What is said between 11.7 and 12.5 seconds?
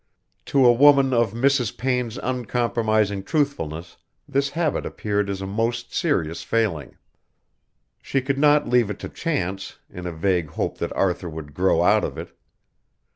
out of it."